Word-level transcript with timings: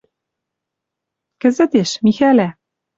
Кӹзӹтеш, 1.41 1.89
Михӓлӓ... 2.03 2.49